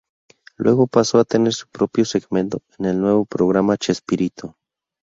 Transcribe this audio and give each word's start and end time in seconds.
Luego 0.57 0.87
pasó 0.87 1.19
a 1.19 1.25
tener 1.25 1.53
su 1.53 1.67
propio 1.67 2.05
segmento 2.05 2.63
en 2.79 2.85
el 2.87 2.99
nuevo 2.99 3.23
programa 3.23 3.77
Chespirito. 3.77 4.57